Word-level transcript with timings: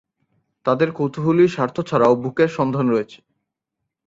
তাদের 0.65 0.89
কৌতূহলী 0.91 1.45
স্বার্থ 1.47 1.77
ছাড়াও, 1.81 2.13
বুকের 2.15 2.49
সন্ধান 2.49 2.85
রয়েছে। 2.89 3.19